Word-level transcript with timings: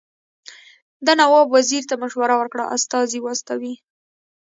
ده 1.05 1.13
نواب 1.21 1.47
وزیر 1.55 1.83
ته 1.89 1.95
مشوره 2.03 2.35
ورکړه 2.37 2.63
استازي 2.75 3.19
واستوي. 3.21 3.73